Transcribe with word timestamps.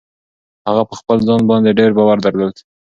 هغه 0.67 0.83
په 0.89 0.93
خپل 0.99 1.17
ځان 1.27 1.41
باندې 1.49 1.77
ډېر 1.79 1.91
باور 1.97 2.17
درلود. 2.25 2.55